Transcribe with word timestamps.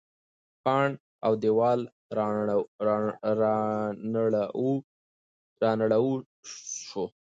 پاڼ 0.63 0.87
او 1.25 1.31
دیوال 1.41 1.79
رانړاوه 5.75 6.19
سو. 6.87 7.03